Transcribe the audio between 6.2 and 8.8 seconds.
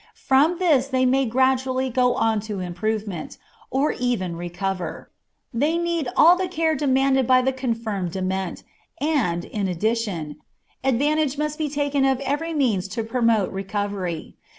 the care demanded by the confirmed dement,